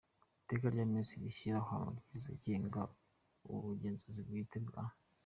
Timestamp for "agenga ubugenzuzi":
2.35-4.21